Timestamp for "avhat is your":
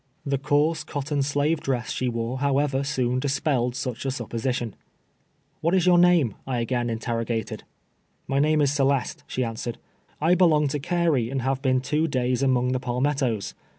5.63-5.99